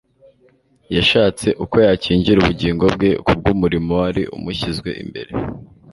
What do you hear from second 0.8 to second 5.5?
yashatse uko yakingira ubugingo bwe kubw'umurimo wari umushyizwe imbere